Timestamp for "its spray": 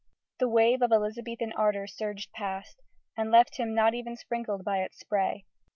4.81-5.45